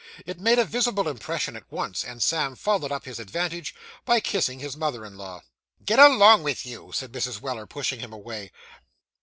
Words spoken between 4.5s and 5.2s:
his mother in